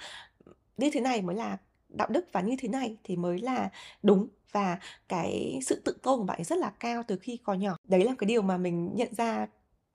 [0.77, 3.71] như thế này mới là đạo đức và như thế này thì mới là
[4.03, 4.29] đúng.
[4.53, 7.77] Và cái sự tự tôn của bạn ấy rất là cao từ khi còn nhỏ.
[7.85, 9.47] Đấy là cái điều mà mình nhận ra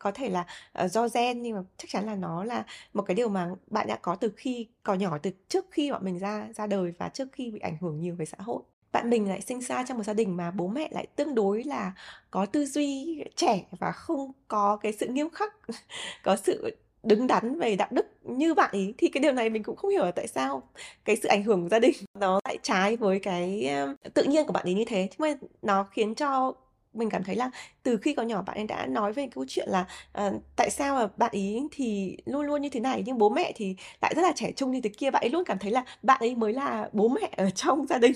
[0.04, 0.46] có thể là,
[0.84, 3.88] uh, do gen nhưng mà chắc chắn là nó là một cái điều mà bạn
[3.88, 7.10] đã có từ khi còn nhỏ, từ trước khi bọn mình ra ra đời và
[7.10, 8.62] trước khi bị ảnh hưởng nhiều về xã hội.
[8.92, 11.64] Bạn mình lại sinh ra trong một gia đình mà bố mẹ lại tương đối
[11.64, 11.94] là
[12.32, 15.54] có tư duy trẻ và không có cái sự nghiêm khắc,
[16.24, 18.94] có sự đứng đắn về đạo đức như bạn ấy.
[18.98, 20.64] Thì cái điều này mình cũng không hiểu là tại sao
[21.06, 23.70] cái sự ảnh hưởng của gia đình nó lại trái với cái,
[24.14, 25.08] tự nhiên của bạn ấy như thế.
[25.12, 26.54] Thế mà nó khiến cho
[26.94, 27.50] mình cảm thấy là
[27.84, 29.86] từ khi còn nhỏ bạn ấy đã nói về câu chuyện là,
[30.28, 33.52] uh, tại sao mà bạn ấy thì luôn luôn như thế này, nhưng bố mẹ
[33.56, 35.12] thì lại rất là trẻ trung như thế kia.
[35.12, 37.98] Bạn ấy luôn cảm thấy là bạn ấy mới là bố mẹ ở trong gia
[37.98, 38.14] đình.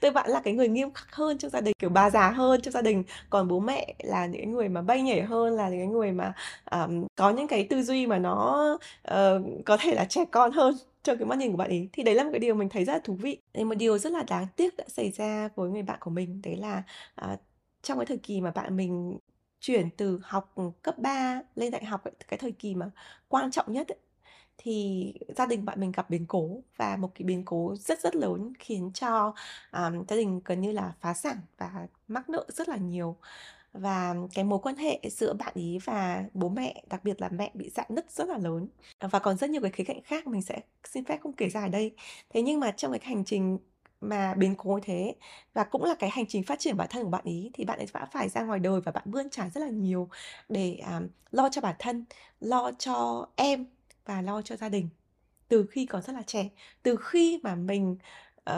[0.00, 2.60] tôi bạn là cái người nghiêm khắc hơn trong gia đình, kiểu, bà già hơn
[2.60, 5.92] trong gia đình, còn bố mẹ là những người mà bay nhảy hơn, là những
[5.92, 6.32] người mà,
[6.64, 8.78] ờm, có những cái tư duy mà nó,
[9.10, 9.16] uh,
[9.66, 11.88] có thể là trẻ con hơn trong cái mắt nhìn của bạn ấy.
[11.92, 13.38] Thì đấy là một cái điều mình thấy rất là thú vị.
[13.54, 16.56] Một điều rất là đáng tiếc đã xảy ra với người bạn của mình, đấy
[16.56, 16.82] là,
[17.32, 17.40] uh,
[17.82, 19.18] trong cái thời kỳ mà bạn mình
[19.60, 22.90] chuyển từ học, ừ, cấp 3 lên đại học ấy, cái thời kỳ mà
[23.28, 23.98] quan trọng nhất ấy,
[24.58, 28.16] thì gia đình bạn mình gặp biến cố và một cái biến cố rất rất
[28.16, 29.34] lớn khiến cho,
[29.72, 33.16] um, gia đình gần như là phá sản và mắc nợ rất là nhiều.
[33.72, 37.50] Và cái mối quan hệ giữa bạn ý và bố mẹ, đặc biệt là mẹ
[37.54, 38.68] bị dạn nứt rất là lớn.
[39.00, 41.60] Và còn rất nhiều cái khía cạnh khác mình sẽ xin phép không kể ra
[41.62, 41.94] ở đây.
[42.30, 43.58] Thế nhưng mà trong cái hành trình
[44.00, 45.14] mà biến cố như thế
[45.54, 47.78] và cũng là cái hành trình phát triển bản thân của bạn ấy, thì bạn
[47.78, 50.08] ấy đã phải ra ngoài đời và bạn bươn trải rất là nhiều
[50.48, 52.04] để, um, lo cho bản thân,
[52.40, 53.66] lo cho em
[54.04, 54.88] và lo cho gia đình
[55.48, 56.48] từ khi còn rất là trẻ.
[56.82, 57.96] Từ khi mà mình,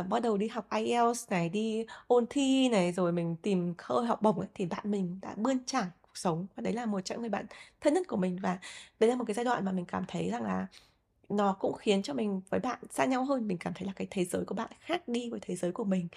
[0.00, 3.94] uh, bắt đầu đi học IELTS này, đi ôn thi này, rồi mình tìm cơ
[3.94, 6.86] hội học bổng ấy, thì bạn mình đã bươn trải cuộc sống và đấy là
[6.86, 7.46] một trong người bạn
[7.80, 8.38] thân nhất của mình.
[8.42, 8.58] Và
[9.00, 10.66] đấy là một cái giai đoạn mà mình cảm thấy rằng là
[11.28, 13.48] nó cũng khiến cho mình với bạn xa nhau hơn.
[13.48, 15.84] Mình cảm thấy là cái thế giới của bạn khác đi với thế giới của
[15.84, 16.08] mình.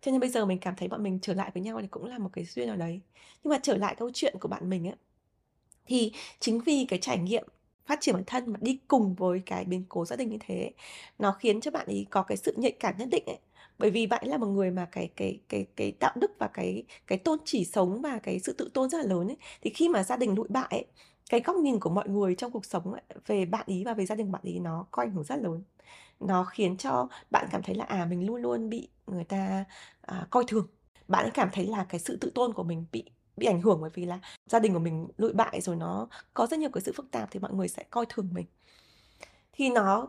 [0.00, 2.04] Cho nên bây giờ mình cảm thấy bọn mình trở lại với nhau thì cũng
[2.04, 3.00] là một cái duyên nào đấy.
[3.44, 4.96] Nhưng mà trở lại câu chuyện của bạn mình ấy,
[5.86, 7.44] thì chính vì cái trải nghiệm
[7.86, 10.70] phát triển bản thân mà đi cùng với cái biến cố gia đình như thế,
[11.18, 13.38] nó khiến cho bạn ấy có cái sự nhạy cảm nhất định ấy.
[13.78, 16.48] Bởi vì bạn ấy là một người mà cái cái cái cái đạo đức và
[16.54, 19.36] cái cái tôn chỉ sống và cái sự tự tôn rất là lớn ấy.
[19.62, 20.86] Thì khi mà gia đình lụi bại ấy,
[21.30, 24.06] cái góc nhìn của mọi người trong cuộc sống ấy, về bạn ý và về
[24.06, 25.62] gia đình bạn ý nó có ảnh hưởng rất lớn.
[26.20, 29.64] Nó khiến cho bạn cảm thấy là, à, mình luôn luôn bị người ta,
[30.00, 30.66] à, coi thường.
[31.08, 33.04] Bạn ấy cảm thấy là cái sự tự tôn của mình bị
[33.36, 36.46] bị ảnh hưởng bởi vì là gia đình của mình lụi bại rồi nó có
[36.46, 38.46] rất nhiều cái sự phức tạp thì mọi người sẽ coi thường mình.
[39.52, 40.08] Thì nó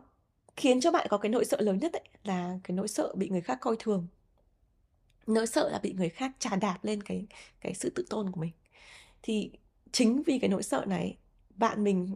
[0.56, 3.30] khiến cho bạn có cái nỗi sợ lớn nhất ấy, là cái nỗi sợ bị
[3.30, 4.08] người khác coi thường.
[5.28, 7.28] Nỗi sợ là bị người khác trà đạp lên cái
[7.62, 8.52] cái sự tự tôn của mình.
[9.24, 9.52] Thì
[9.92, 11.18] chính vì cái nỗi sợ này,
[11.56, 12.16] bạn mình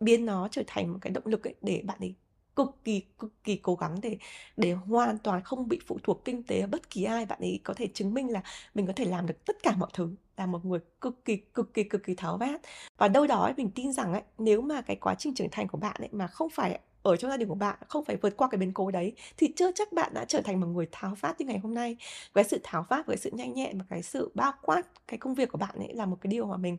[0.00, 2.14] biến nó trở thành một cái động lực ấy để bạn ấy
[2.56, 4.18] cực kỳ, cực kỳ cố gắng để
[4.56, 7.26] để hoàn toàn không bị phụ thuộc kinh tế bất kỳ ai.
[7.26, 8.42] Bạn ấy có thể chứng minh là
[8.74, 11.74] mình có thể làm được tất cả mọi thứ, là một người cực kỳ, cực
[11.74, 12.60] kỳ, cực kỳ tháo vát.
[12.98, 15.68] Và đâu đó ấy, mình tin rằng ấy, nếu mà cái quá trình trưởng thành
[15.68, 18.36] của bạn ấy mà không phải ở trong gia đình của bạn, không phải vượt
[18.36, 21.14] qua cái biến cố đấy, thì chưa chắc bạn đã trở thành một người tháo
[21.14, 21.96] phát như ngày hôm nay.
[22.34, 25.34] Cái sự tháo phát, cái sự nhanh nhẹn và cái sự bao quát cái công
[25.34, 26.76] việc của bạn ấy là một cái điều mà mình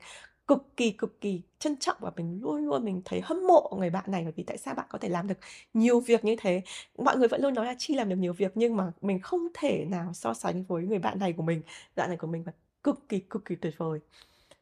[0.48, 3.90] cực kỳ, cực kỳ trân trọng và mình luôn luôn mình thấy hâm mộ người
[3.90, 5.38] bạn này bởi vì tại sao bạn có thể làm được
[5.74, 6.62] nhiều việc như thế.
[6.98, 9.48] Mọi người vẫn luôn nói là Chi làm được nhiều việc nhưng mà mình không
[9.54, 11.62] thể nào so sánh với người bạn này của mình.
[11.96, 12.52] Bạn này của mình là
[12.84, 14.00] cực kỳ, cực kỳ tuyệt vời.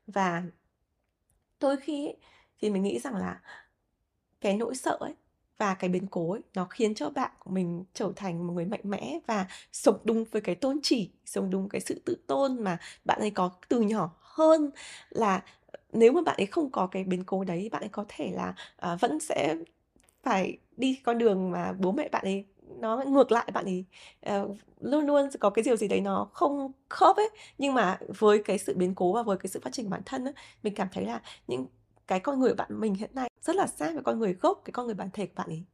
[0.08, 0.44] Và
[1.60, 2.14] đôi khi
[2.62, 3.42] thì mình nghĩ rằng là
[4.42, 5.14] cái nỗi sợ ấy
[5.58, 8.66] và cái biến cố ấy, nó khiến cho bạn của mình trở thành một người
[8.66, 12.64] mạnh mẽ và sống đúng với cái tôn chỉ, sống đúng cái sự tự tôn
[12.64, 14.72] mà bạn ấy có từ nhỏ hơn
[15.10, 18.06] là ờ, nếu mà bạn ấy không có cái biến cố đấy, bạn ấy có
[18.08, 19.56] thể là, à, vẫn sẽ
[20.24, 22.46] phải đi con đường mà bố mẹ bạn ấy
[22.80, 23.86] nó ngược lại bạn ấy,
[24.30, 27.30] uh, luôn luôn có cái điều gì đấy nó không khớp ấy.
[27.58, 30.26] Nhưng mà với cái sự biến cố và với cái sự phát triển bản thân
[30.26, 31.66] ấy, mình cảm thấy là những
[32.08, 34.62] cái con người của bạn mình hiện nay rất là sát với con người gốc,
[34.66, 35.66] cái con người bản thể của bạn ấy.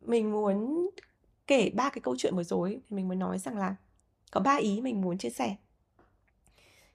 [0.00, 0.90] Mình muốn
[1.46, 3.74] kể ba cái câu chuyện vừa rồi thì mình muốn nói rằng là
[4.30, 5.56] có ba ý mình muốn chia sẻ.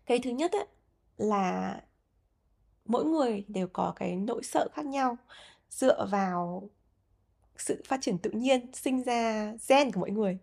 [0.06, 0.68] Cái thứ nhất ấy,
[1.18, 1.82] là
[2.86, 5.18] mỗi người đều có cái nỗi sợ khác nhau
[5.70, 6.70] dựa vào
[7.58, 10.38] sự phát triển tự nhiên, sinh ra gen của mỗi người.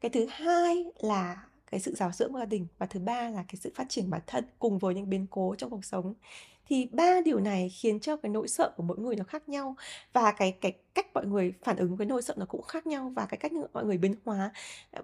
[0.00, 3.44] Cái thứ hai là cái sự giáo dưỡng của gia đình và thứ ba là
[3.48, 6.14] cái sự phát triển bản thân cùng với những biến cố trong cuộc sống.
[6.66, 9.76] Thì ba điều này khiến cho cái nỗi sợ của mỗi người nó khác nhau
[10.12, 13.12] và cái cái cách mọi người phản ứng với nỗi sợ nó cũng khác nhau
[13.16, 14.52] và cái cách mọi người biến hóa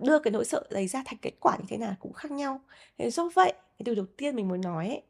[0.01, 2.61] đưa cái nỗi sợ đấy ra thành kết quả như thế nào cũng khác nhau.
[2.99, 5.03] Thế do vậy, cái điều đầu tiên mình muốn nói ấy,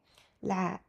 [0.43, 0.81] là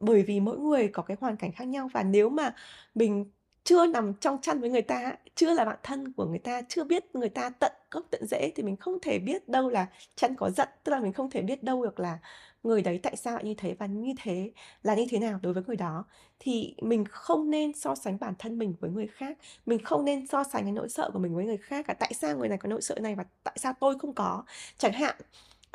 [0.00, 2.54] bởi vì mỗi người có cái hoàn cảnh khác nhau và nếu mà
[2.94, 3.26] mình
[3.64, 6.84] chưa nằm trong chăn với người ta, chưa là bạn thân của người ta, chưa
[6.84, 10.34] biết người ta tận gốc tận rễ thì mình không thể biết đâu là chăn
[10.36, 12.18] có giận, tức là mình không thể biết đâu được là
[12.62, 15.52] người đấy tại sao lại như thế và như thế là như thế nào đối
[15.52, 16.04] với người đó.
[16.38, 20.26] Thì mình không nên so sánh bản thân mình với người khác, mình không nên
[20.26, 21.94] so sánh cái nỗi sợ của mình với người khác cả.
[21.94, 24.44] Tại sao người này có nỗi sợ này và tại sao tôi không có?
[24.78, 25.16] Chẳng hạn,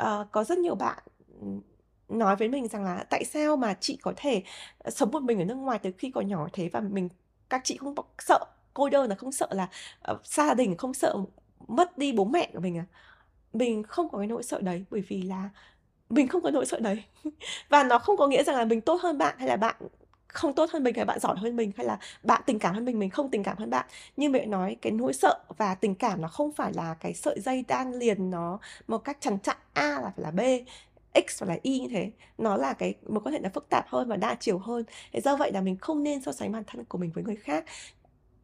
[0.04, 1.04] uh, có rất nhiều bạn,
[1.42, 1.48] ừ,
[2.10, 4.44] nói với mình rằng là "Tại sao mà chị có thể,
[4.80, 7.10] ờ, sống một mình ở nước ngoài từ khi còn nhỏ thế và mình
[7.50, 8.40] các chị không sợ
[8.74, 9.70] cô đơn là không sợ là,
[10.24, 11.16] xa gia đình, không sợ
[11.68, 12.86] mất đi bố mẹ của mình à?"
[13.54, 15.50] Mình không có cái nỗi sợ đấy bởi vì là
[16.10, 17.04] mình không có nỗi sợ đấy.
[17.70, 19.76] Và nó không có nghĩa rằng là mình tốt hơn bạn hay là bạn
[20.28, 22.86] không tốt hơn mình, hay bạn giỏi hơn mình, hay là bạn tình cảm hơn
[22.86, 23.86] mình, mình không tình cảm hơn bạn.
[24.18, 27.40] nhưng mẹ nói, cái nỗi sợ và tình cảm nó không phải là cái sợi
[27.40, 30.40] dây đan liền nó một cách chằn chặn, A là phải là B,
[31.28, 32.12] X hoặc là Y như thế.
[32.38, 34.84] Nó là cái mối quan hệ là phức tạp hơn và đa chiều hơn.
[35.14, 37.36] Thế do vậy là mình không nên so sánh bản thân của mình với người
[37.36, 37.66] khác.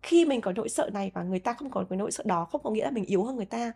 [0.04, 2.46] Khi mình có nỗi sợ này và người ta không có cái nỗi sợ đó
[2.46, 3.72] không có nghĩa là mình yếu hơn người ta.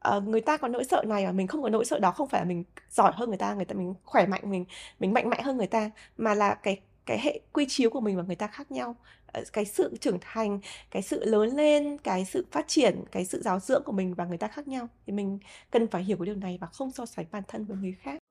[0.00, 2.28] à, người ta có nỗi sợ này và mình không có nỗi sợ đó không
[2.28, 4.64] phải là mình giỏi hơn người ta, người ta mình khỏe mạnh, mình
[5.00, 8.16] mình mạnh mẽ hơn người ta, mà là cái cái hệ quy chiếu của mình
[8.16, 8.96] và người ta khác nhau.
[9.26, 13.42] Ờ, cái sự trưởng thành, cái sự lớn lên, cái sự phát triển, cái sự
[13.42, 14.88] giáo dưỡng của mình và người ta khác nhau.
[15.06, 15.38] Thì mình
[15.70, 18.21] cần phải hiểu cái điều này và không so sánh bản thân với người khác.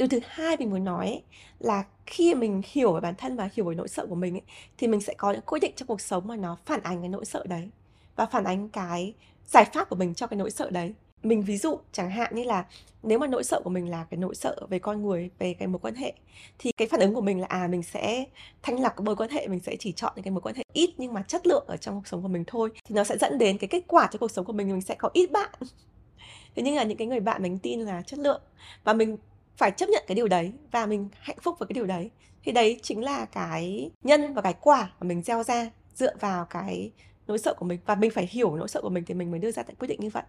[0.00, 1.22] Điều thứ hai mình muốn nói ấy,
[1.58, 4.42] là khi mình hiểu về bản thân và hiểu về nỗi sợ của mình ấy,
[4.78, 7.08] thì mình sẽ có những quyết định trong cuộc sống mà nó phản ánh cái
[7.08, 7.70] nỗi sợ đấy
[8.16, 9.14] và phản ánh cái
[9.46, 10.94] giải pháp của mình cho cái nỗi sợ đấy.
[11.22, 12.66] Mình ví dụ chẳng hạn như là
[13.02, 15.68] nếu mà nỗi sợ của mình là cái nỗi sợ về con người, về cái
[15.68, 16.12] mối quan hệ,
[16.58, 18.24] thì cái phản ứng của mình là, à, mình sẽ
[18.62, 20.62] thanh lọc cái mối quan hệ, mình sẽ chỉ chọn những cái mối quan hệ
[20.72, 23.18] ít nhưng mà chất lượng ở trong cuộc sống của mình thôi, thì nó sẽ
[23.18, 25.50] dẫn đến cái kết quả cho cuộc sống của mình, mình sẽ có ít bạn.
[26.54, 28.42] Thế nhưng là những cái người bạn mình tin là chất lượng
[28.84, 29.16] và mình
[29.60, 32.10] phải chấp nhận cái điều đấy và mình hạnh phúc với cái điều đấy.
[32.44, 36.44] Thì đấy chính là cái nhân và cái quả mà mình gieo ra dựa vào
[36.44, 36.92] cái
[37.26, 39.40] nỗi sợ của mình và mình phải hiểu nỗi sợ của mình thì mình mới
[39.40, 40.22] đưa ra tại quyết định như vậy.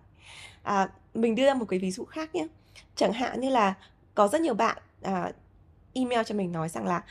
[0.64, 2.48] À, mình đưa ra một cái ví dụ khác nhé.
[2.96, 3.74] Chẳng hạn như là
[4.16, 5.32] có rất nhiều bạn, à,
[5.94, 7.04] email cho mình nói rằng là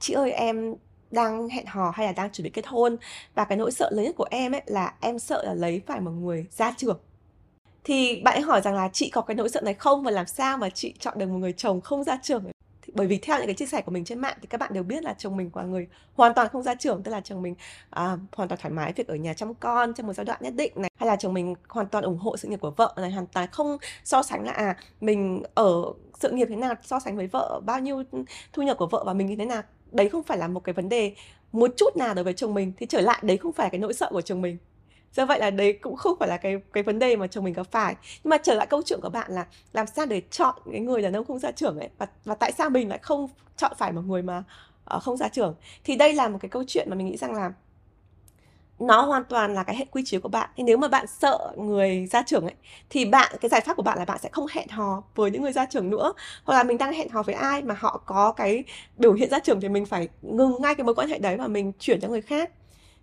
[0.00, 0.74] "Chị ơi, em
[1.10, 2.96] đang hẹn hò hay là đang chuẩn bị kết hôn
[3.34, 6.00] và cái nỗi sợ lớn nhất của em ấy là em sợ là lấy phải
[6.00, 7.00] một người ra trưởng.
[7.86, 10.26] Thì bạn ấy hỏi rằng là chị có cái nỗi sợ này không và làm
[10.26, 12.44] sao mà chị chọn được một người chồng không gia trưởng?
[12.82, 14.72] Thì bởi vì theo những cái chia sẻ của mình trên mạng thì các bạn
[14.74, 17.42] đều biết là chồng mình là người hoàn toàn không gia trưởng, tức là chồng
[17.42, 17.54] mình
[17.90, 20.54] à, hoàn toàn thoải mái việc ở nhà chăm con trong một giai đoạn nhất
[20.56, 23.10] định này hay là chồng mình hoàn toàn ủng hộ sự nghiệp của vợ này
[23.10, 25.84] hoàn toàn không so sánh là à mình ở
[26.20, 28.02] sự nghiệp thế nào so sánh với vợ bao nhiêu
[28.52, 30.72] thu nhập của vợ và mình như thế nào đấy không phải là một cái
[30.72, 31.14] vấn đề
[31.52, 33.94] một chút nào đối với chồng mình thì trở lại đấy không phải cái nỗi
[33.94, 34.58] sợ của chồng mình
[35.14, 37.54] do vậy là đấy cũng không phải là cái cái vấn đề mà chồng mình
[37.54, 37.96] gặp phải.
[38.24, 41.02] Nhưng mà trở lại câu chuyện của bạn là làm sao để chọn cái người
[41.02, 43.92] đàn ông không ra trưởng ấy và và tại sao mình lại không chọn phải
[43.92, 44.44] một người mà
[44.96, 47.34] uh, không ra trưởng thì đây là một cái câu chuyện mà mình nghĩ rằng
[47.34, 47.52] là
[48.78, 50.50] nó hoàn toàn là cái hệ quy chiếu của bạn.
[50.56, 52.54] Thì nếu mà bạn sợ người ra trưởng ấy
[52.90, 55.42] thì bạn cái giải pháp của bạn là bạn sẽ không hẹn hò với những
[55.42, 56.12] người ra trưởng nữa.
[56.44, 58.64] Hoặc là mình đang hẹn hò với ai mà họ có cái
[58.96, 61.46] biểu hiện ra trưởng thì mình phải ngừng ngay cái mối quan hệ đấy và
[61.48, 62.50] mình chuyển cho người khác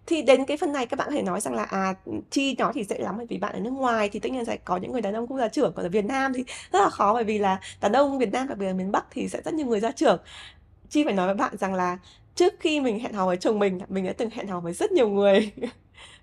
[0.05, 1.93] thì đến cái phần này các bạn có thể nói rằng là à
[2.29, 4.57] chi nó thì dễ lắm bởi vì bạn ở nước ngoài thì tất nhiên sẽ
[4.57, 6.89] có những người đàn ông cũng gia trưởng còn ở Việt Nam thì rất là
[6.89, 9.41] khó bởi vì là đàn ông Việt Nam đặc biệt là miền Bắc thì sẽ
[9.45, 10.19] rất nhiều người gia trưởng.
[10.89, 11.97] Chi phải nói với bạn rằng là
[12.35, 14.91] trước khi mình hẹn hò với chồng mình mình đã từng hẹn hò với rất
[14.91, 15.51] nhiều người.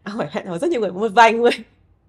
[0.02, 1.50] À, phải hẹn hò rất nhiều người một vài người.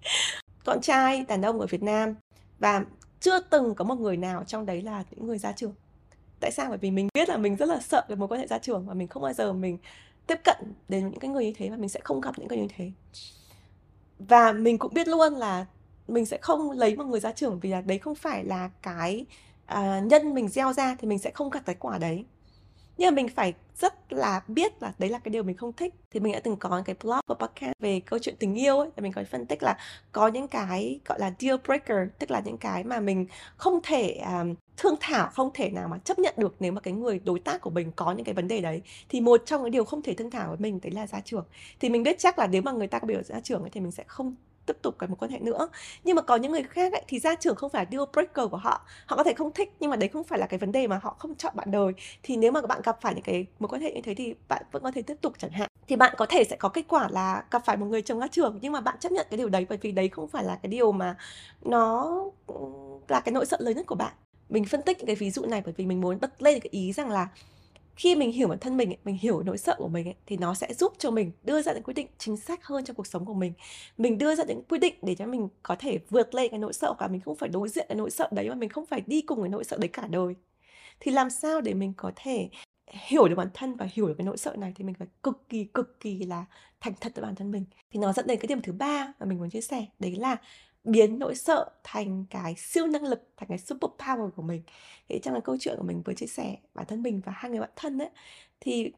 [0.64, 2.14] Con trai đàn ông ở Việt Nam
[2.58, 2.84] và
[3.20, 5.74] chưa từng có một người nào trong đấy là những người gia trưởng.
[6.40, 6.68] Tại sao?
[6.68, 8.86] Bởi vì mình biết là mình rất là sợ cái mối quan hệ gia trưởng
[8.86, 9.78] và mình không bao giờ mình
[10.26, 10.56] tiếp cận
[10.88, 12.92] đến những cái người như thế và mình sẽ không gặp những người như thế.
[14.18, 15.66] Và mình cũng biết luôn là
[16.08, 19.26] mình sẽ không lấy một người gia trưởng vì là đấy không phải là cái
[19.74, 22.24] uh, nhân mình gieo ra thì mình sẽ không gặt cái quả đấy
[22.98, 25.94] nhưng mà mình phải rất là biết là đấy là cái điều mình không thích.
[26.10, 28.90] Thì mình đã từng có cái blog và podcast về câu chuyện tình yêu ấy
[28.96, 29.76] mình có phân tích là
[30.12, 33.26] có những cái gọi là deal breaker tức là những cái mà mình
[33.56, 36.94] không thể um, thương thảo không thể nào mà chấp nhận được nếu mà cái
[36.94, 38.82] người đối tác của mình có những cái vấn đề đấy.
[39.08, 41.44] Thì một trong những điều không thể thương thảo với mình đấy là gia trưởng.
[41.80, 43.80] Thì mình biết chắc là nếu mà người ta có biểu gia trưởng ấy, thì
[43.80, 44.34] mình sẽ không
[44.66, 45.68] tiếp tục cái mối quan hệ nữa.
[46.04, 48.56] Nhưng mà có những người khác ấy, thì gia trưởng không phải deal breaker của
[48.56, 48.86] họ.
[49.06, 51.00] Họ có thể không thích nhưng mà đấy không phải là cái vấn đề mà
[51.02, 51.92] họ không chọn bạn đời.
[52.22, 54.34] Thì nếu mà các bạn gặp phải những cái mối quan hệ như thế thì
[54.48, 55.68] bạn vẫn có thể tiếp tục chẳng hạn.
[55.88, 58.28] Thì bạn có thể sẽ có kết quả là gặp phải một người chồng gia
[58.28, 60.58] trưởng nhưng mà bạn chấp nhận cái điều đấy bởi vì đấy không phải là
[60.62, 61.16] cái điều mà
[61.62, 62.14] nó
[62.46, 62.54] ừ,
[63.08, 64.12] là cái nỗi sợ lớn nhất của bạn.
[64.48, 66.68] Mình phân tích những cái ví dụ này bởi vì mình muốn bật lên cái
[66.70, 67.28] ý rằng là
[67.96, 70.74] khi mình hiểu bản thân mình mình hiểu nỗi sợ của mình thì nó sẽ
[70.74, 73.34] giúp cho mình đưa ra những quyết định chính xác hơn trong cuộc sống của
[73.34, 73.52] mình.
[73.98, 76.72] Mình đưa ra những quyết định để cho mình có thể vượt lên cái nỗi
[76.72, 79.02] sợ và mình, không phải đối diện cái nỗi sợ đấy mà mình không phải
[79.06, 80.34] đi cùng cái nỗi sợ đấy cả đời.
[81.00, 82.48] Thì làm sao để mình có thể
[83.08, 85.48] hiểu được bản thân và hiểu được cái nỗi sợ này thì mình phải cực
[85.48, 86.44] kỳ cực kỳ là
[86.80, 87.64] thành thật với bản thân mình.
[87.90, 90.36] Thì nó dẫn đến cái điểm thứ ba mà mình muốn chia sẻ, đấy là
[90.84, 94.62] biến nỗi sợ thành cái siêu năng lực thành cái super power của mình.
[95.08, 97.50] Thì trong cái câu chuyện của mình vừa chia sẻ bản thân mình và hai
[97.50, 98.10] người bạn thân ấy
[98.60, 98.92] thì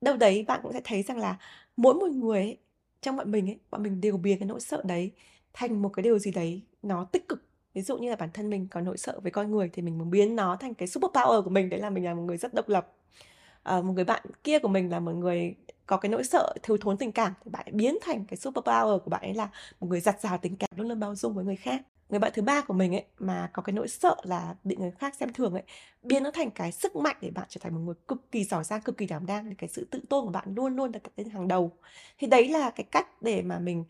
[0.00, 1.38] đâu đấy bạn cũng sẽ thấy rằng là
[1.76, 2.58] mỗi một người ấy,
[3.00, 5.12] trong bọn mình ấy bọn mình đều biến cái nỗi sợ đấy
[5.52, 7.42] thành một cái điều gì đấy nó tích cực.
[7.74, 9.98] Ví dụ như là bản thân mình có nỗi sợ với con người thì mình
[9.98, 12.36] muốn biến nó thành cái super power của mình đấy là mình là một người
[12.36, 12.92] rất độc lập.
[13.62, 15.54] À, một người bạn kia của mình là một người
[15.88, 18.98] có cái nỗi sợ thiếu thốn tình cảm thì bạn biến thành cái super power
[18.98, 19.48] của bạn ấy là
[19.80, 21.82] một người giặt rào tình cảm, luôn luôn bao dung với người khác.
[22.08, 24.90] Người bạn thứ ba của mình ấy, mà có cái nỗi sợ là bị người
[24.90, 25.62] khác xem thường ấy,
[26.02, 28.64] biến nó thành cái sức mạnh để bạn trở thành một người cực kỳ giỏi
[28.64, 29.48] giang, cực kỳ đảm đang.
[29.48, 31.72] Để cái sự tự tôn của bạn luôn luôn đặt lên hàng đầu.
[32.18, 33.84] Thì đấy là cái cách để mà mình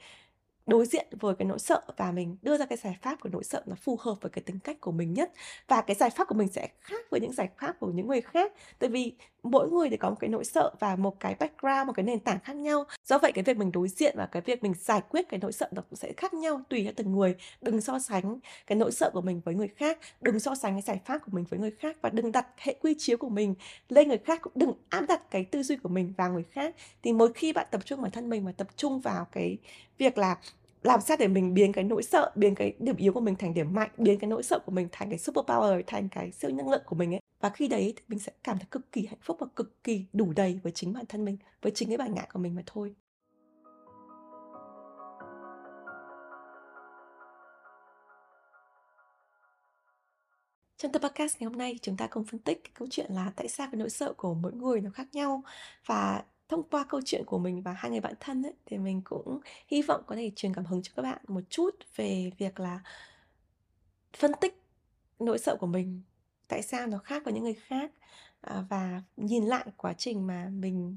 [0.66, 3.44] đối diện với cái nỗi sợ và mình đưa ra cái giải pháp của nỗi
[3.44, 5.32] sợ nó phù hợp với cái tính cách của mình nhất.
[5.68, 8.20] Và cái giải pháp của mình sẽ khác với những giải pháp của những người
[8.20, 8.52] khác.
[8.78, 11.92] Tại vì mỗi người thì có một cái nỗi sợ và một cái background, một
[11.92, 12.84] cái nền tảng khác nhau.
[13.04, 15.52] Do vậy cái việc mình đối diện và cái việc mình giải quyết cái nỗi
[15.52, 17.34] sợ nó cũng sẽ khác nhau, tùy theo từng người.
[17.62, 20.82] Đừng so sánh cái nỗi sợ của mình với người khác, đừng so sánh cái
[20.82, 23.54] giải pháp của mình với người khác và đừng đặt hệ quy chiếu của mình
[23.88, 26.74] lên người khác, cũng đừng áp đặt cái tư duy của mình vào người khác.
[27.02, 29.58] Thì mỗi khi bạn tập trung vào thân mình và tập trung vào cái
[29.98, 30.36] việc là
[30.82, 33.54] làm sao để mình biến cái nỗi sợ, biến cái điểm yếu của mình thành
[33.54, 36.50] điểm mạnh, biến cái nỗi sợ của mình thành cái super power thành cái siêu
[36.50, 39.06] năng lượng của mình ấy và khi đấy thì mình sẽ cảm thấy cực kỳ
[39.06, 41.98] hạnh phúc và cực kỳ đủ đầy với chính bản thân mình với chính cái
[41.98, 42.94] bản ngã của mình mà thôi.
[50.76, 53.32] Trong tập podcast ngày hôm nay chúng ta cùng phân tích cái câu chuyện là
[53.36, 55.42] tại sao cái nỗi sợ của mỗi người nó khác nhau.
[55.86, 59.02] Và thông qua câu chuyện của mình và hai người bạn thân ấy, thì mình
[59.04, 62.60] cũng hy vọng có thể truyền cảm hứng cho các bạn một chút về việc
[62.60, 62.80] là
[64.16, 64.62] phân tích
[65.18, 66.02] nỗi sợ của mình
[66.48, 67.92] tại sao nó khác với những người khác
[68.40, 70.96] à, và nhìn lại quá trình mà mình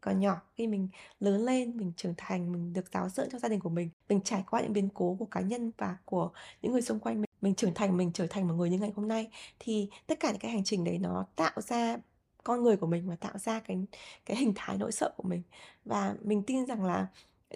[0.00, 0.88] còn nhỏ khi mình
[1.20, 4.20] lớn lên mình trưởng thành mình được giáo dưỡng trong gia đình của mình mình
[4.24, 6.30] trải qua những biến cố của cá nhân và của
[6.62, 8.92] những người xung quanh mình mình trưởng thành mình trở thành một người như ngày
[8.96, 11.98] hôm nay thì tất cả những cái hành trình đấy nó tạo ra
[12.44, 13.86] con người của mình và tạo ra cái
[14.26, 15.42] cái hình thái nỗi sợ của mình.
[15.84, 17.06] Và mình tin rằng là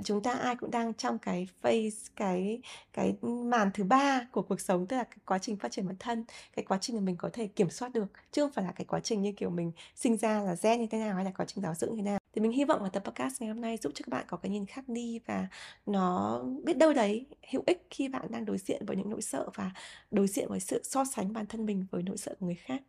[0.05, 2.61] chúng ta ai cũng đang trong cái phase, cái
[2.93, 5.97] cái màn thứ ba của cuộc sống, tức là cái quá trình phát triển bản
[5.99, 6.25] thân,
[6.57, 8.85] cái quá trình mà mình có thể kiểm soát được, chứ không phải là cái
[8.85, 11.47] quá trình như kiểu mình sinh ra là gen như thế nào hay là quá
[11.47, 12.19] trình giáo dưỡng như thế nào.
[12.33, 14.37] Thì mình hy vọng là tập podcast ngày hôm nay giúp cho các bạn có
[14.37, 15.49] cái nhìn khác đi và
[15.87, 19.49] nó biết đâu đấy hữu ích khi bạn đang đối diện với những nỗi sợ
[19.55, 19.71] và
[20.11, 22.83] đối diện với sự so sánh bản thân mình với nỗi sợ của người khác.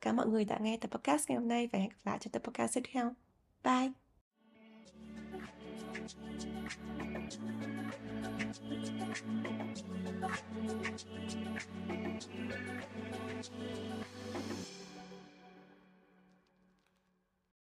[0.00, 2.18] Cảm ơn mọi người đã nghe tập podcast ngày hôm nay và hẹn gặp lại
[2.20, 3.14] trong tập podcast tiếp theo.
[3.64, 4.07] Bye!
[6.68, 7.32] Thank
[14.42, 14.87] you.